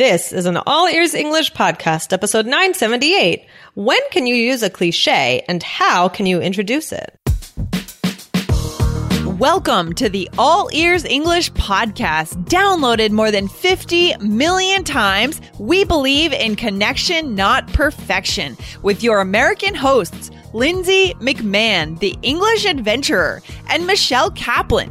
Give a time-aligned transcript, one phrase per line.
[0.00, 3.44] This is an All Ears English podcast, episode 978.
[3.74, 7.18] When can you use a cliche and how can you introduce it?
[9.38, 15.38] Welcome to the All Ears English podcast, downloaded more than 50 million times.
[15.58, 23.42] We believe in connection, not perfection, with your American hosts, Lindsay McMahon, the English adventurer,
[23.68, 24.90] and Michelle Kaplan,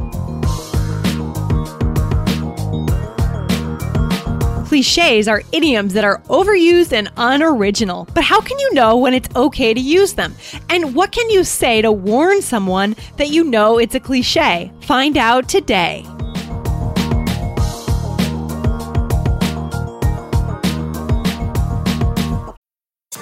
[4.71, 8.07] Cliches are idioms that are overused and unoriginal.
[8.15, 10.33] But how can you know when it's okay to use them?
[10.69, 14.71] And what can you say to warn someone that you know it's a cliche?
[14.83, 16.05] Find out today.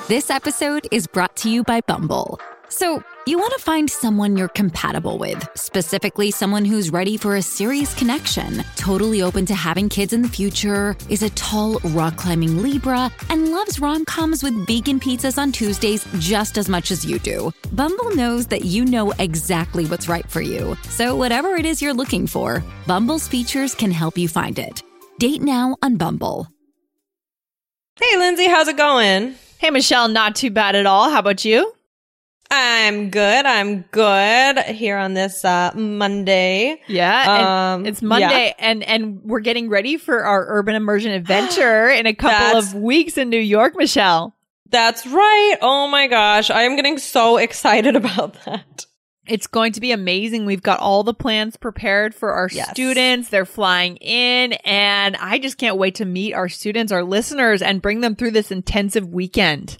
[0.07, 2.39] This episode is brought to you by Bumble.
[2.67, 7.41] So, you want to find someone you're compatible with, specifically someone who's ready for a
[7.41, 12.63] serious connection, totally open to having kids in the future, is a tall, rock climbing
[12.63, 17.19] Libra, and loves rom coms with vegan pizzas on Tuesdays just as much as you
[17.19, 17.51] do.
[17.71, 20.75] Bumble knows that you know exactly what's right for you.
[20.89, 24.81] So, whatever it is you're looking for, Bumble's features can help you find it.
[25.19, 26.47] Date now on Bumble.
[28.01, 29.35] Hey, Lindsay, how's it going?
[29.59, 31.11] Hey, Michelle, not too bad at all.
[31.11, 31.75] How about you?
[32.51, 33.45] I'm good.
[33.45, 36.81] I'm good here on this uh, Monday.
[36.87, 38.65] Yeah, Um, it's Monday, yeah.
[38.67, 43.17] and and we're getting ready for our urban immersion adventure in a couple of weeks
[43.17, 44.35] in New York, Michelle.
[44.71, 45.55] That's right.
[45.61, 46.49] Oh my gosh.
[46.49, 48.85] I am getting so excited about that.
[49.27, 50.45] It's going to be amazing.
[50.47, 52.71] We've got all the plans prepared for our Yes.
[52.71, 53.29] students.
[53.29, 57.79] They're flying in, and I just can't wait to meet our students, our listeners, and
[57.79, 59.77] bring them through this intensive weekend.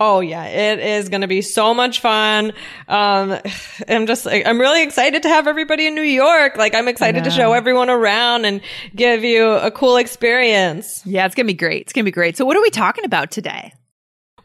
[0.00, 2.52] Oh yeah, it is going to be so much fun.
[2.88, 3.38] Um,
[3.88, 6.56] I'm just, I'm really excited to have everybody in New York.
[6.56, 8.60] Like I'm excited to show everyone around and
[8.94, 11.02] give you a cool experience.
[11.06, 11.82] Yeah, it's gonna be great.
[11.82, 12.36] It's gonna be great.
[12.36, 13.72] So, what are we talking about today?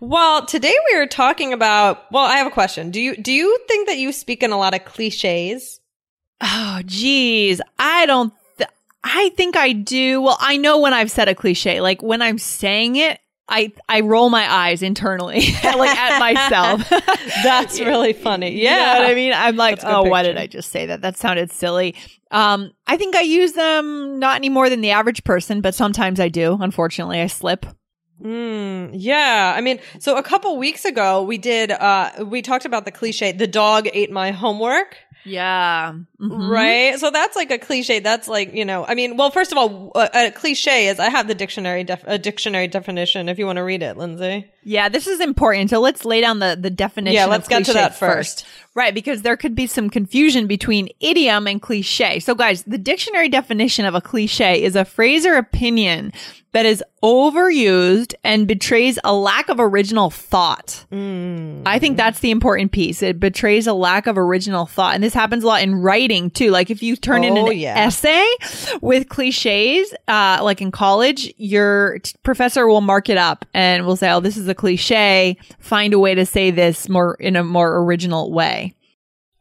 [0.02, 2.90] Well, today we are talking about, well, I have a question.
[2.90, 5.82] Do you, do you think that you speak in a lot of cliches?
[6.40, 7.60] Oh, geez.
[7.78, 8.70] I don't, th-
[9.04, 10.22] I think I do.
[10.22, 14.02] Well, I know when I've said a cliche, like when I'm saying it, I, I
[14.02, 16.88] roll my eyes internally, like at myself.
[17.44, 18.52] That's really funny.
[18.60, 19.00] You know Yeah.
[19.00, 19.34] what I mean?
[19.36, 20.38] I'm like, That's a good oh, why did.
[20.38, 21.02] I just say that?
[21.02, 21.96] That sounded silly.
[22.32, 26.20] Um, I think I use them not any more than the average person, but sometimes
[26.20, 26.58] I do.
[26.62, 27.66] Unfortunately, I slip.
[28.24, 29.54] Mm, yeah.
[29.56, 33.32] I mean, so a couple weeks ago we did, uh, we talked about the cliche,
[33.32, 34.98] the dog ate my homework.
[35.26, 35.94] Yeah.
[36.20, 36.50] Mhm.
[36.50, 37.00] Right.
[37.00, 38.00] So that's like a cliche.
[38.00, 41.10] That's like, you know, I mean, well, first of all, a, a cliche is I
[41.10, 44.50] have the dictionary, def- a dictionary definition if you want to read it, Lindsay.
[44.64, 45.70] Yeah, this is important.
[45.70, 47.16] So let's lay down the, the definition.
[47.16, 48.46] Yeah, let's get to that first.
[48.76, 52.20] Right, because there could be some confusion between idiom and cliche.
[52.20, 56.14] So guys, the dictionary definition of a cliche is a phrase or opinion
[56.52, 60.86] that is overused and betrays a lack of original thought.
[60.92, 63.02] I think that's the important piece.
[63.04, 64.96] It betrays a lack of original thought.
[64.96, 66.50] And this happens a lot in writing too.
[66.52, 67.78] Like if you turn in Oh, an yeah.
[67.78, 68.26] essay
[68.82, 73.96] with cliches, uh, like in college, your t- professor will mark it up and will
[73.96, 75.38] say, Oh, this is a cliche.
[75.60, 78.74] Find a way to say this more in a more original way.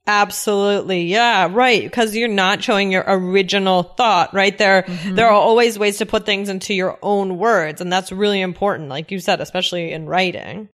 [0.06, 1.02] Absolutely.
[1.04, 1.48] Yeah.
[1.52, 1.82] Right.
[1.82, 4.56] Because you're not showing your original thought, right?
[4.56, 5.16] There, Mm-hmm.
[5.16, 7.80] there are always ways to put things into your own words.
[7.82, 8.88] And that's really important.
[8.88, 10.70] Like you said, especially in writing.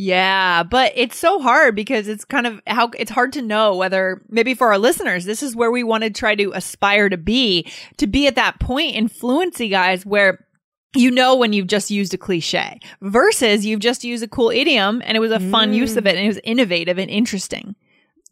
[0.00, 4.22] Yeah, but it's so hard because it's kind of how it's hard to know whether
[4.28, 7.66] maybe for our listeners, this is where we want to try to aspire to be,
[7.96, 10.46] to be at that point in fluency, guys, where
[10.94, 15.02] you know when you've just used a cliche versus you've just used a cool idiom
[15.04, 17.74] and it was a fun use of it and it was innovative and interesting.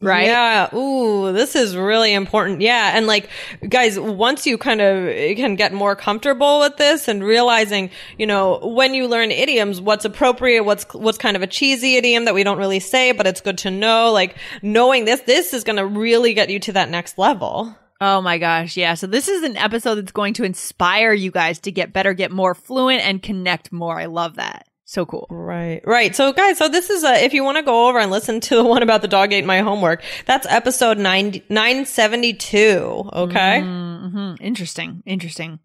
[0.03, 0.27] Right?
[0.27, 0.75] Yeah.
[0.75, 2.61] Ooh, this is really important.
[2.61, 2.93] Yeah.
[2.95, 3.31] And like,
[3.67, 5.07] guys, once you kind of
[5.37, 10.05] can get more comfortable with this and realizing, you know, when you learn idioms, what's
[10.05, 13.41] appropriate, what's, what's kind of a cheesy idiom that we don't really say, but it's
[13.41, 16.91] good to know, like knowing this, this is going to really get you to that
[16.91, 17.75] next level.
[18.01, 18.77] Oh my gosh.
[18.77, 18.95] Yeah.
[18.95, 22.31] So this is an episode that's going to inspire you guys to get better, get
[22.31, 23.99] more fluent and connect more.
[23.99, 24.69] I love that.
[24.89, 25.27] So cool.
[25.31, 26.15] Right, right.
[26.15, 28.55] So, guys, so this is uh if you want to go over and listen to
[28.55, 33.11] the one about the dog ate my homework, that's episode 9, 972.
[33.13, 33.61] Okay.
[33.63, 35.03] hmm Interesting.
[35.07, 35.59] Interesting.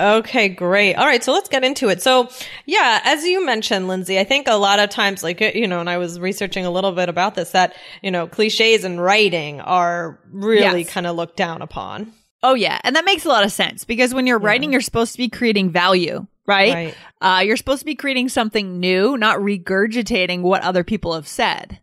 [0.00, 0.94] Okay, great.
[0.94, 2.00] All right, so let's get into it.
[2.02, 2.30] So,
[2.64, 5.90] yeah, as you mentioned, Lindsay, I think a lot of times, like, you know, and
[5.90, 10.18] I was researching a little bit about this, that, you know, cliches in writing are
[10.32, 10.90] really Yes.
[10.90, 12.12] kind of looked down upon.
[12.42, 15.12] Oh yeah, and that makes a lot of sense because when you're writing, you're supposed
[15.12, 16.72] to be creating value, right?
[16.72, 16.94] Right.
[17.20, 21.80] Uh, you're supposed to be creating something new, not regurgitating what other people have said.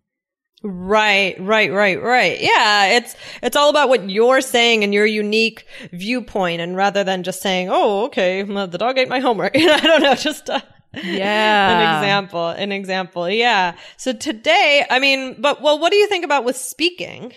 [0.70, 2.42] Right, right, right, right.
[2.42, 7.24] Yeah, it's it's all about what you're saying and your unique viewpoint, and rather than
[7.24, 10.60] just saying, "Oh, okay, well, the dog ate my homework." I don't know, just uh,
[10.94, 13.30] Yeah, an example, an example.
[13.30, 13.78] Yeah.
[13.96, 17.32] So today, I mean, but well, what do you think about with speaking?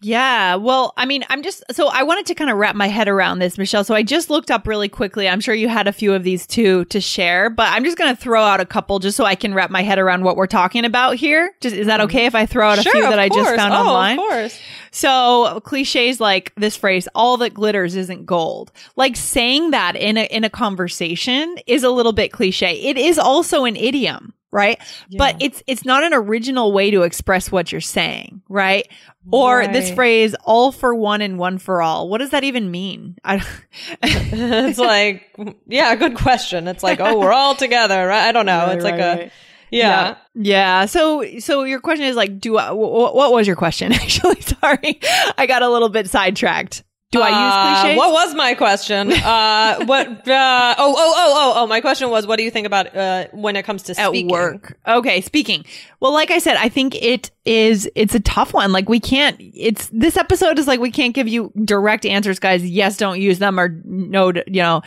[0.00, 0.54] Yeah.
[0.56, 3.38] Well, I mean, I'm just so I wanted to kind of wrap my head around
[3.38, 3.84] this, Michelle.
[3.84, 5.28] So I just looked up really quickly.
[5.28, 8.14] I'm sure you had a few of these too to share, but I'm just going
[8.14, 10.46] to throw out a couple just so I can wrap my head around what we're
[10.46, 11.52] talking about here.
[11.60, 12.04] Just is that mm-hmm.
[12.06, 14.18] okay if I throw out a Sure, few of that I just found oh, online?
[14.18, 14.60] Of course.
[14.90, 18.72] So cliches like this phrase, all that glitters isn't gold.
[18.96, 22.74] Like saying that in a in a conversation is a little bit cliche.
[22.74, 24.80] It is also an idiom, right?
[25.16, 28.88] But it's it's not an original way to express what you're saying, right?
[29.30, 32.08] Or this phrase, all for one and one for all.
[32.08, 33.16] What does that even mean?
[33.24, 33.44] I,
[34.02, 35.24] it's like,
[35.66, 36.66] yeah, good question.
[36.66, 38.28] It's like, oh, we're all together, right?
[38.28, 38.66] I don't know.
[38.66, 39.32] Right, it's like right, a, right.
[39.70, 40.16] yeah.
[40.34, 40.86] Yeah.
[40.86, 43.92] So, so your question is like, do I, wh- what was your question?
[43.92, 44.98] Actually, sorry.
[45.36, 46.84] I got a little bit sidetracked.
[47.10, 47.96] Do I use Uh, cliches?
[47.96, 49.12] What was my question?
[49.28, 50.06] Uh, what?
[50.08, 51.66] Uh, oh, oh, oh, oh, oh.
[51.66, 54.78] My question was, what do you think about uh, when it comes to at work.
[54.86, 55.64] Okay, speaking.
[56.00, 58.72] Well, like I said, I think it is it's a tough one.
[58.72, 62.64] Like we can't it's this episode is like we can't give you direct answers, guys.
[62.64, 64.82] Yes, don't use them or no, you know.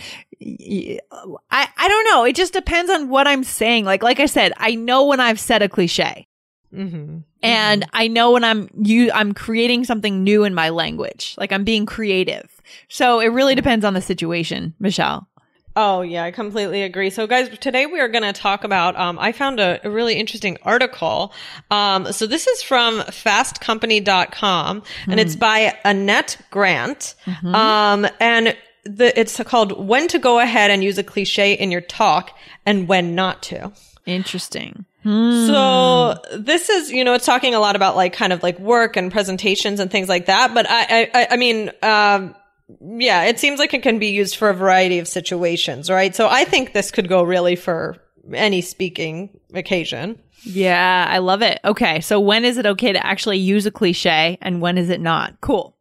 [1.52, 2.24] I I don't know.
[2.24, 3.86] It just depends on what I'm saying.
[3.86, 6.28] Like like I said, I know when I've said a cliche.
[6.74, 7.20] Mm-hmm.
[7.44, 11.36] And I know when I'm you I'm creating something new in my language.
[11.38, 12.62] Like I'm being creative.
[12.88, 15.28] So it really depends on the situation, Michelle.
[15.76, 17.10] Oh yeah, I completely agree.
[17.10, 20.16] So guys, today we are going to talk about, um, I found a, a really
[20.16, 21.34] interesting article.
[21.70, 27.16] Um, so this is from fastcompany.com and it's by Annette Grant.
[27.46, 31.82] Um, and the, it's called when to go ahead and use a cliche in your
[31.82, 33.72] talk and when not to.
[34.06, 34.86] Interesting.
[35.04, 38.96] So this is, you know, it's talking a lot about like kind of like work
[38.96, 40.54] and presentations and things like that.
[40.54, 42.36] But I, I, I- mean, um,
[42.80, 46.16] yeah, it seems like it can be used for a variety of situations, right?
[46.16, 47.98] So I think this could go really for
[48.34, 50.20] any speaking occasion.
[50.44, 51.60] Yeah, I love it.
[51.66, 55.02] Okay, so when is it okay to actually use a cliche and when is it
[55.02, 55.42] not?
[55.42, 55.76] Cool.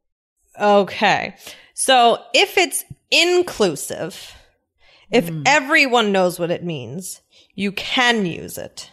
[0.58, 1.34] Okay.
[1.74, 4.34] So if it's inclusive,
[5.10, 7.20] if everyone knows what it means,
[7.54, 8.90] you can use it.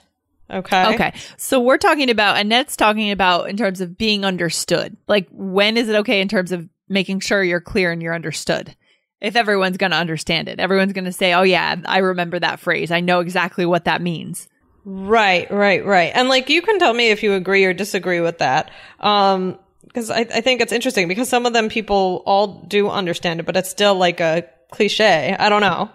[0.49, 0.93] Okay.
[0.93, 1.13] Okay.
[1.37, 4.95] So we're talking about, Annette's talking about in terms of being understood.
[5.07, 8.75] Like, when is it okay in terms of making sure you're clear and you're understood?
[9.19, 12.59] If everyone's going to understand it, everyone's going to say, oh, yeah, I remember that
[12.59, 12.91] phrase.
[12.91, 14.47] I know exactly what that means.
[14.85, 16.11] Right, right, right.
[16.15, 18.71] And like you can tell me if you agree or disagree with that.
[19.01, 23.39] Um, because I, I think it's interesting because some of them people all do understand
[23.39, 25.35] it, but it's still like a cliche.
[25.37, 25.89] I don't know.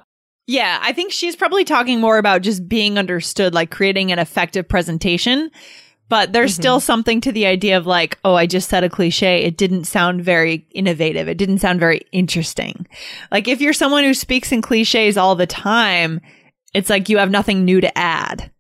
[0.47, 4.69] Yeah, I think she's probably talking more about just being understood, like creating an effective
[4.69, 5.51] presentation.
[6.09, 6.85] But there's still mm-hmm.
[6.85, 9.45] something to the idea of like, oh, I just said a cliche.
[9.45, 11.27] It didn't sound very innovative.
[11.27, 12.87] It didn't sound very interesting.
[13.31, 16.21] Like if you're someone who speaks in cliches all the time,
[16.75, 18.52] it's like you have nothing new to add.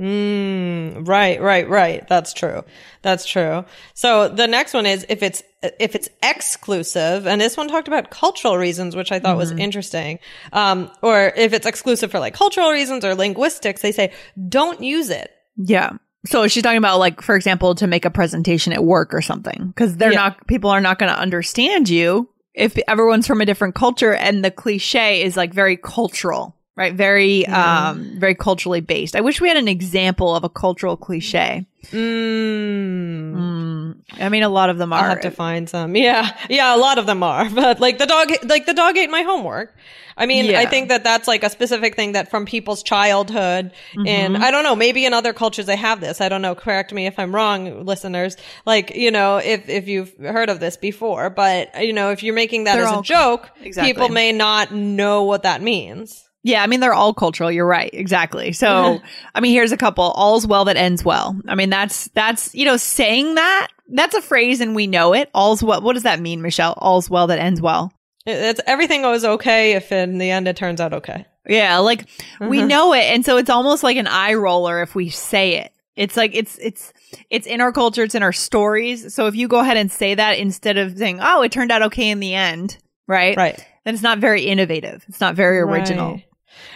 [0.00, 2.08] Mm, right, right, right.
[2.08, 2.64] That's true.
[3.02, 3.64] That's true.
[3.94, 8.10] So the next one is if it's if it's exclusive, and this one talked about
[8.10, 10.18] cultural reasons, which I thought was interesting.
[10.54, 14.12] Um, or if it's exclusive for like cultural reasons or linguistics, they say
[14.48, 15.30] don't use it.
[15.56, 15.90] Yeah.
[16.26, 19.68] So she's talking about like, for example, to make a presentation at work or something,
[19.68, 20.18] because they're Yeah.
[20.18, 24.44] not, people are not going to understand you if everyone's from a different culture and
[24.44, 26.94] the cliche is like very cultural, right?
[26.94, 29.14] Very, um, very culturally based.
[29.16, 31.66] I wish we had an example of a cultural cliche.
[31.86, 33.34] Mm.
[33.34, 35.02] Mm, I mean, a lot of them are.
[35.02, 35.94] I'll have to find some.
[36.00, 36.30] Yeah.
[36.48, 37.48] Yeah, a lot of them are.
[37.54, 39.74] But like the dog like the dog ate my homework.
[40.16, 44.34] I mean, I think that that's like a specific thing that from people's childhood and
[44.34, 44.42] Mm-hmm.
[44.44, 46.20] I don't know, maybe in other cultures they have this.
[46.20, 46.54] I don't know.
[46.54, 48.36] Correct me if I'm wrong, listeners.
[48.66, 52.34] Like, you know, if if you've heard of this before, but you know, if you're
[52.34, 53.92] making that They're as all- a joke, Exactly.
[53.92, 56.28] people may not know what that means.
[56.42, 57.50] Yeah, I mean they're all cultural.
[57.52, 58.52] You're right, exactly.
[58.52, 59.00] So,
[59.34, 60.04] I mean, here's a couple.
[60.04, 61.38] All's well that ends well.
[61.46, 65.30] I mean, that's that's you know saying that that's a phrase and we know it.
[65.34, 65.82] All's well.
[65.82, 66.74] What does that mean, Michelle?
[66.78, 67.92] All's well that ends well.
[68.26, 71.26] It- It's everything goes okay if in the end it turns out okay.
[71.48, 72.06] Yeah, like
[72.40, 72.68] we mm-hmm.
[72.68, 75.72] know it, and so it's almost like an eye roller if we say it.
[75.96, 76.92] It's like it's it's
[77.28, 78.02] it's in our culture.
[78.02, 79.12] It's in our stories.
[79.12, 81.82] So if you go ahead and say that instead of saying, "Oh, it turned out
[81.82, 83.36] okay in the end," right?
[83.36, 83.66] Right.
[83.84, 85.04] Then it's not very innovative.
[85.08, 86.12] It's not very original.
[86.12, 86.24] Right.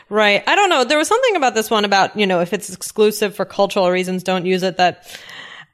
[0.09, 0.43] Right.
[0.47, 0.85] I don't know.
[0.85, 4.23] There was something about this one about, you know, if it's exclusive for cultural reasons,
[4.23, 5.07] don't use it that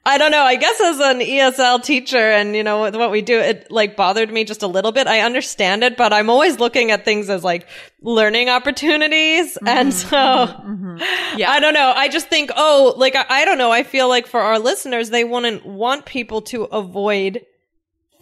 [0.04, 0.42] I don't know.
[0.42, 4.32] I guess as an ESL teacher and you know what we do, it like bothered
[4.32, 5.06] me just a little bit.
[5.06, 7.68] I understand it, but I'm always looking at things as like
[8.00, 9.56] learning opportunities.
[9.56, 11.38] Mm-hmm, and so mm-hmm, mm-hmm.
[11.38, 11.92] yeah, I don't know.
[11.94, 13.70] I just think, oh, like, I, I don't know.
[13.70, 17.44] I feel like for our listeners, they wouldn't want people to avoid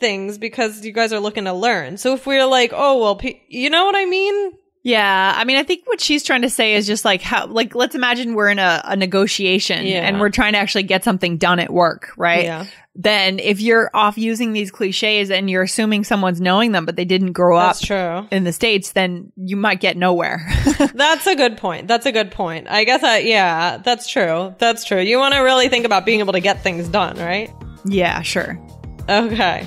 [0.01, 1.97] things because you guys are looking to learn.
[1.97, 4.53] So if we're like, oh, well, pe- you know what I mean?
[4.89, 7.75] Yeah, I mean, I think what she's trying to say is just like how, like,
[7.75, 10.09] let's imagine we're in a, a negotiation yeah.
[10.09, 12.45] and we're trying to actually get something done at work, right?
[12.45, 12.65] Yeah.
[12.95, 17.05] Then if you're off using these cliches and you're assuming someone's knowing them, but they
[17.05, 18.29] didn't grow That's up true.
[18.35, 20.51] in the States, then you might get nowhere.
[20.95, 21.87] that's a good point.
[21.87, 22.67] That's a good point.
[22.71, 24.55] I guess, I, yeah, that's true.
[24.59, 25.03] That's true.
[25.03, 27.51] You want to really think about being able to get things done, right?
[27.85, 28.59] Yeah, sure.
[29.07, 29.67] Okay.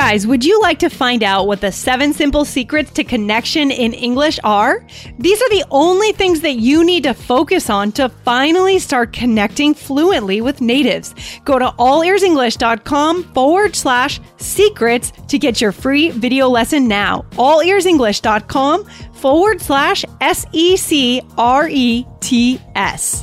[0.00, 3.92] Guys, would you like to find out what the seven simple secrets to connection in
[3.92, 4.82] English are?
[5.18, 9.74] These are the only things that you need to focus on to finally start connecting
[9.74, 11.14] fluently with natives.
[11.44, 17.26] Go to allearsenglish.com forward slash secrets to get your free video lesson now.
[17.32, 23.22] Allearsenglish.com forward slash S E C R E T S.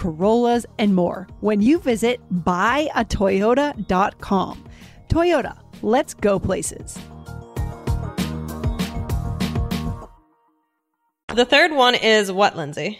[0.00, 4.64] Corollas, and more when you visit buyatoyota.com.
[5.08, 6.98] Toyota, let's go places.
[11.34, 12.98] The third one is what, Lindsay?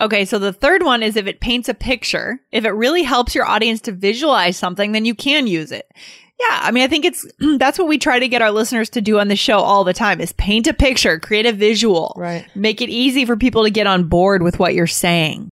[0.00, 2.40] Okay, so the third one is if it paints a picture.
[2.50, 5.86] If it really helps your audience to visualize something, then you can use it.
[6.40, 7.24] Yeah, I mean, I think it's
[7.58, 9.94] that's what we try to get our listeners to do on the show all the
[9.94, 12.44] time is paint a picture, create a visual, right?
[12.56, 15.50] Make it easy for people to get on board with what you're saying.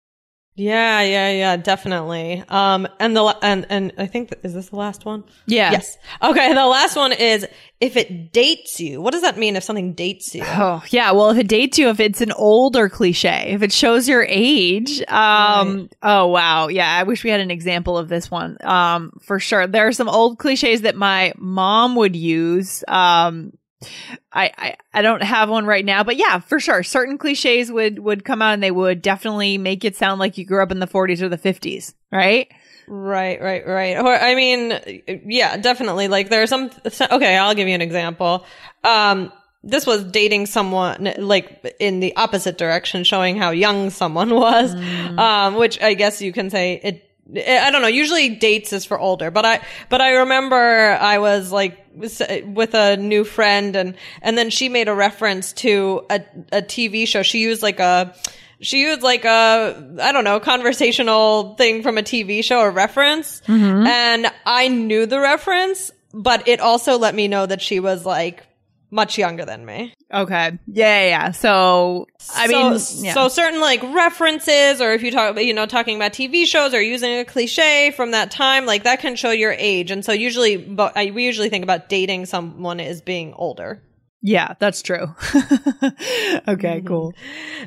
[0.61, 2.45] Yeah, yeah, yeah, definitely.
[2.49, 5.25] Um, and the and and I think is this the last one?
[5.47, 5.73] Yeah.
[5.73, 5.97] Yes.
[6.23, 6.53] Okay.
[6.53, 7.47] The last one is
[7.81, 9.01] if it dates you.
[9.01, 10.43] What does that mean if something dates you?
[10.45, 11.13] Oh, yeah.
[11.13, 15.01] Well, if it dates you, if it's an older cliche, if it shows your age,
[15.09, 15.97] um, right.
[16.03, 16.95] oh wow, yeah.
[16.95, 18.59] I wish we had an example of this one.
[18.63, 19.67] Um, for sure.
[19.67, 22.85] There are some old cliches that my mom would use.
[22.87, 23.55] Um,
[24.33, 27.99] I, I I don't have one right now, but yeah, for sure, certain cliches would
[28.01, 30.81] would come out and they would definitely make it sound like you grew up in
[30.81, 32.49] the 40s or the 50s, right?
[32.87, 33.97] Right, right, right.
[33.97, 36.09] Or I mean, yeah, definitely.
[36.09, 36.71] Like there are some.
[36.85, 38.45] Okay, I'll give you an example.
[38.85, 39.33] Um,
[39.63, 44.75] this was dating someone like in the opposite direction, showing how young someone was.
[44.75, 45.19] Mm.
[45.19, 47.89] Um, which I guess you can say it I don't know.
[47.89, 52.97] Usually dates is for older, but I, but I remember I was like with a
[52.97, 57.23] new friend and, and then she made a reference to a, a TV show.
[57.23, 58.15] She used like a,
[58.61, 63.41] she used like a, I don't know, conversational thing from a TV show or reference.
[63.43, 63.87] Mm-hmm.
[63.87, 68.47] And I knew the reference, but it also let me know that she was like
[68.91, 69.95] much younger than me.
[70.13, 70.59] Okay.
[70.67, 71.31] Yeah, yeah.
[71.31, 73.15] So, I mean, yeah.
[73.15, 76.83] so certain like references, or if you talk you know, talking about TV shows or
[76.83, 79.91] using a cliche from that time, like that can show your age.
[79.91, 83.83] And so usually, but I, we usually think about dating someone as being older.
[84.23, 85.05] Yeah, that's true.
[85.35, 86.87] okay, mm-hmm.
[86.87, 87.15] cool.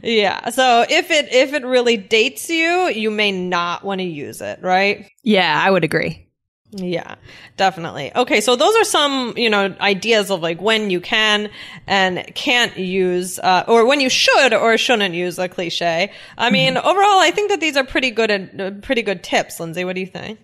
[0.04, 0.50] Yeah.
[0.50, 4.60] So if it, if it really dates you, you may not want to use it,
[4.62, 5.10] right?
[5.24, 6.28] Yeah, I would agree.
[6.76, 7.16] Yeah,
[7.56, 8.12] definitely.
[8.16, 11.50] Okay, so those are some, you know, ideas of like when you can
[11.86, 16.12] and can't use, uh, or when you should or shouldn't use a cliche.
[16.38, 16.88] I mean, mm-hmm.
[16.88, 19.60] overall, I think that these are pretty good, uh, pretty good tips.
[19.60, 20.40] Lindsay, what do you think?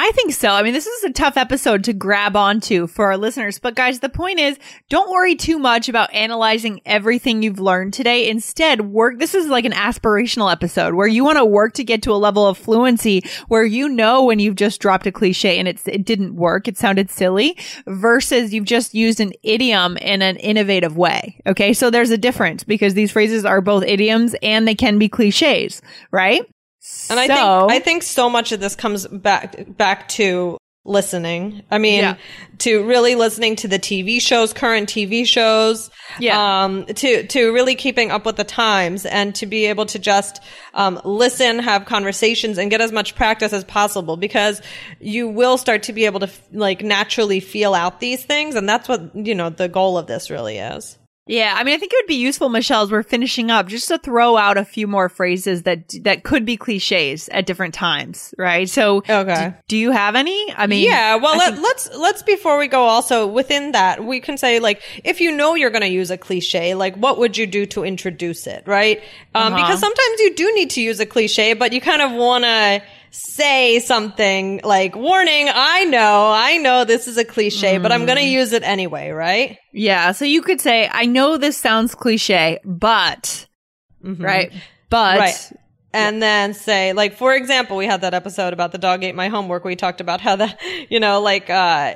[0.00, 0.50] I think so.
[0.50, 3.58] I mean, this is a tough episode to grab onto for our listeners.
[3.58, 4.56] But guys, the point is
[4.88, 8.28] don't worry too much about analyzing everything you've learned today.
[8.28, 9.18] Instead, work.
[9.18, 12.14] This is like an aspirational episode where you want to work to get to a
[12.14, 16.04] level of fluency where you know when you've just dropped a cliche and it's, it
[16.04, 16.68] didn't work.
[16.68, 21.40] It sounded silly versus you've just used an idiom in an innovative way.
[21.44, 21.72] Okay.
[21.72, 25.82] So there's a difference because these phrases are both idioms and they can be cliches,
[26.12, 26.42] right?
[27.10, 31.62] And I So- think I think so much of this comes back back to listening.
[31.70, 32.14] I mean, Yeah.
[32.60, 35.90] to really listening to the TV shows, current TV shows.
[36.18, 36.64] Yeah.
[36.64, 40.40] Um, to to really keeping up with the times and to be able to just
[40.74, 44.62] um, listen, have conversations, and get as much practice as possible because
[45.00, 48.66] you will start to be able to f- like naturally feel out these things, and
[48.68, 50.96] that's what you know the goal of this really is.
[51.28, 53.86] Yeah, I mean, I think it would be useful, Michelle, as we're finishing up, just
[53.88, 58.34] to throw out a few more phrases that that could be cliches at different times,
[58.38, 58.68] right?
[58.68, 59.50] So, Okay.
[59.50, 60.52] d- do you have any?
[60.56, 64.02] I mean, yeah well I let, think- let's let's before we go also within that
[64.04, 67.18] we can say like if you know you're going to use a cliche like what
[67.18, 68.98] would you do to introduce it right
[69.34, 69.56] um, Uh-huh.
[69.62, 72.82] because sometimes you do need to use a cliche but you kind of want to
[73.10, 78.18] say something like warning i know i know this is a cliche but i'm going
[78.18, 78.30] to Mm.
[78.30, 80.12] use it anyway right yeah.
[80.12, 83.46] So you could say, I know this sounds cliche, but
[84.02, 84.52] right,
[84.90, 85.20] but Mm-hmm.
[85.20, 85.52] Right.
[85.94, 89.28] And then say, like, for example, we had that episode about the dog ate my
[89.28, 89.64] homework.
[89.64, 90.54] We talked about how the,
[90.90, 91.94] you know, like, uh,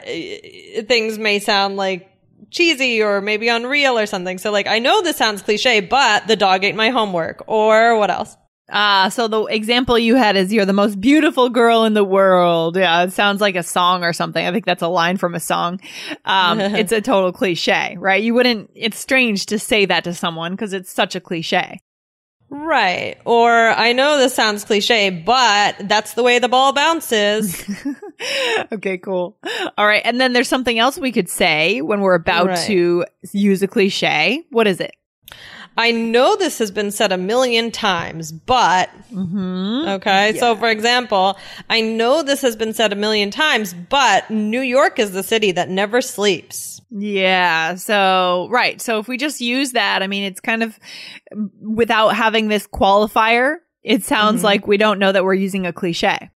[0.87, 2.09] things may sound like
[2.51, 4.39] cheesy or maybe unreal or something.
[4.39, 8.11] So like, I know this sounds cliche, but the dog ate my homework or what
[8.11, 8.37] else?
[8.73, 12.77] Ah, so the example you had is you're the most beautiful girl in the world.
[12.77, 14.45] Yeah, it sounds like a song or something.
[14.45, 15.79] I think that's a line from a song.
[16.25, 18.23] Um, it's a total cliche, right?
[18.23, 21.81] You wouldn't, it's strange to say that to someone because it's such a cliche.
[22.49, 23.17] Right.
[23.25, 27.65] Or I know this sounds cliche, but that's the way the ball bounces.
[28.73, 29.39] okay, cool.
[29.79, 30.03] All right.
[30.05, 32.67] And then there's something else we could say when we're about Right.
[32.67, 34.45] to use a cliche.
[34.51, 34.95] What is it?
[35.77, 39.89] I know this has been said a million times, but mm-hmm.
[39.89, 40.37] okay.
[40.39, 41.39] So, for example,
[41.71, 45.53] I know this has been said a million times, but New York is the city
[45.53, 46.81] that never sleeps.
[46.91, 47.77] Yeah.
[47.77, 48.81] So, right.
[48.81, 50.79] So if we just use that, I mean, it's kind of
[51.61, 54.47] without having this qualifier, it sounds mm-hmm.
[54.47, 56.31] like we don't know that we're using a cliche.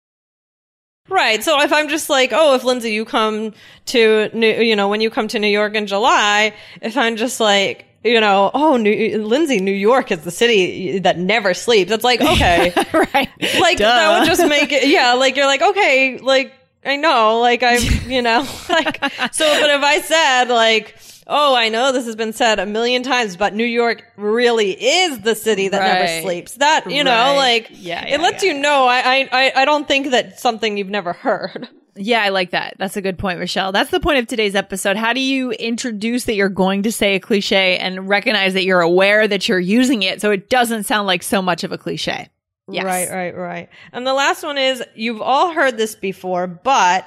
[1.08, 1.44] Right.
[1.44, 3.52] So if I'm just like, oh, if Lindsay, you come
[3.86, 7.38] to New, you know, when you come to New York in July, if I'm just
[7.38, 11.90] like, you know, oh, New, Lindsay, New York is the city that never sleeps.
[11.92, 12.72] It's like, okay.
[12.92, 13.28] right.
[13.60, 16.52] like that would just make it yeah like you're like okay like
[16.84, 18.96] i know like i you know like
[19.32, 23.02] so but if i said like oh i know this has been said a million
[23.02, 25.92] times but new york really is the city that Right.
[25.94, 27.36] never sleeps that you know Right.
[27.36, 28.52] like Yeah, it lets yeah.
[28.52, 32.28] you know I, I i i don't think that's something you've never heard Yeah, I
[32.28, 32.76] like that.
[32.78, 33.72] That's a good point, Michelle.
[33.72, 34.96] That's the point of today's episode.
[34.96, 38.80] How do you introduce that you're going to say a cliche and recognize that you're
[38.80, 42.28] aware that you're using it so it doesn't sound like so much of a cliche?
[42.68, 42.84] Yes.
[42.84, 47.06] right right right and the last one is you've all heard this before but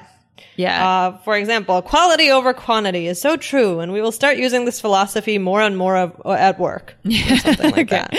[0.56, 0.88] Yeah.
[0.88, 4.82] Uh, for example, quality over quantity is so true, and we will start using this
[4.82, 6.96] philosophy more and more of, uh, at work.
[7.30, 8.16] Or something like that.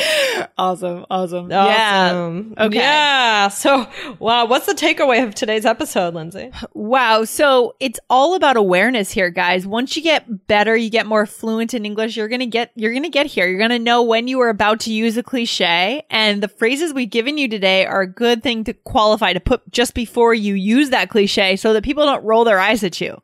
[0.59, 1.04] awesome.
[1.11, 1.50] Awesome.
[1.52, 2.54] Awesome.
[2.56, 2.64] Yeah.
[2.66, 2.76] Okay.
[2.76, 3.48] Yeah.
[3.48, 6.50] So, wow, what's the takeaway of today's episode, Lindsay?
[6.74, 7.24] Wow.
[7.24, 9.66] So it's all about awareness here, guys.
[9.66, 12.92] Once you get better, you get more fluent in English, you're going to get, you're
[12.92, 13.48] going to get here.
[13.48, 16.04] You're going to know when you are about to use a cliche.
[16.11, 19.70] And the phrases we've given you today are a good thing to qualify to put
[19.70, 23.20] just before you use that cliche so that people don't roll their eyes at you.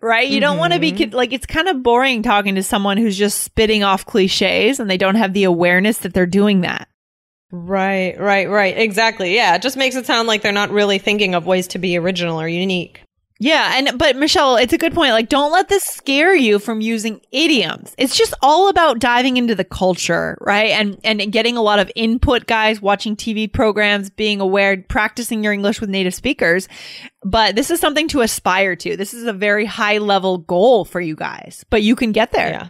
[0.00, 0.28] Right?
[0.28, 1.14] You don't want to be mm-hmm.
[1.14, 4.98] like, it's kind of boring talking to someone who's just spitting off cliches and they
[4.98, 6.88] don't have the awareness that they're doing that.
[7.50, 8.78] Right, right, right.
[8.78, 9.34] Exactly.
[9.34, 9.54] Yeah.
[9.54, 12.40] It just makes it sound like they're not really thinking of ways to be original
[12.40, 13.02] or unique.
[13.42, 15.10] Yeah, and but Michelle, it's a good point.
[15.10, 17.92] Like, don't let this scare you from using idioms.
[17.98, 20.70] It's just all about diving into the culture, right?
[20.70, 22.80] And and getting a lot of input, guys.
[22.80, 26.68] Watching TV programs, being aware, practicing your English with native speakers.
[27.24, 28.96] But this is something to aspire to.
[28.96, 31.64] This is a very high level goal for you guys.
[31.68, 32.48] But you can get there.
[32.48, 32.68] Yeah.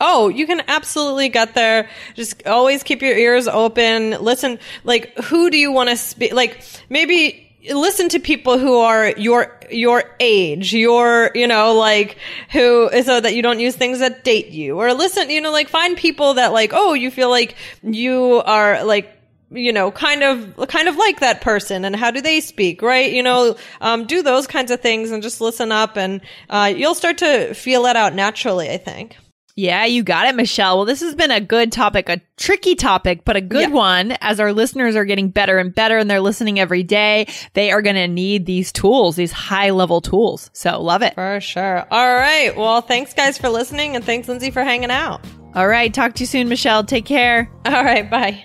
[0.00, 1.88] Oh, you can absolutely get there.
[2.14, 4.10] Just always keep your ears open.
[4.20, 6.32] Listen, like, who do you want to speak?
[6.32, 12.18] Like, maybe listen to people who are your, your age, your, you know, like,
[12.52, 14.78] who, so that you don't use things that date you.
[14.78, 18.84] Or listen, you know, like, find people that, like, oh, you feel like you are,
[18.84, 19.14] like,
[19.50, 23.12] you know, kind of, kind of like that person and how do they speak, right?
[23.12, 26.94] You know, um, do those kinds of things and just listen up and, uh, you'll
[26.94, 29.16] start to feel it out naturally, I think.
[29.60, 30.76] Yeah, you got it, Michelle.
[30.76, 33.74] Well, this has been a good topic, a tricky topic, but a good Yeah.
[33.74, 34.12] one.
[34.20, 37.82] As our listeners are getting better and better and they're listening every day, they are
[37.82, 40.48] going to need these tools, these high level tools.
[40.52, 41.14] So love it.
[41.14, 41.84] For sure.
[41.90, 42.56] All right.
[42.56, 45.22] Well, thanks guys for listening and thanks Lindsay for hanging out.
[45.56, 45.92] All right.
[45.92, 46.84] Talk to you soon, Michelle.
[46.84, 47.50] Take care.
[47.66, 48.08] All right.
[48.08, 48.44] Bye.